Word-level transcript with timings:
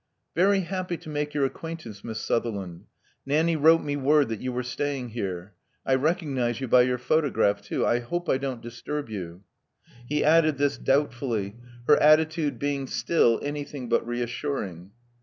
Very 0.35 0.61
happy 0.61 0.97
to 0.97 1.09
make 1.09 1.35
your 1.35 1.45
acquaintance. 1.45 2.03
Miss 2.03 2.19
Sutherland. 2.19 2.85
Nanny 3.23 3.55
wrote 3.55 3.83
me 3.83 3.95
word 3.95 4.29
that 4.29 4.41
you 4.41 4.51
were 4.51 4.63
staying 4.63 5.09
here. 5.09 5.53
I 5.85 5.93
recognize 5.93 6.59
you 6.59 6.67
by 6.67 6.81
your 6.81 6.97
photograph 6.97 7.61
too. 7.61 7.85
I 7.85 7.99
hope 7.99 8.27
I 8.27 8.39
don't 8.39 8.63
disturb 8.63 9.11
you." 9.11 9.43
He 10.07 10.23
added 10.23 10.57
this 10.57 10.79
doubtfully, 10.79 11.55
her 11.85 11.97
attitude 11.97 12.57
being 12.57 12.87
still 12.87 13.39
anything 13.43 13.89
but 13.89 14.03
reassuring. 14.07 14.89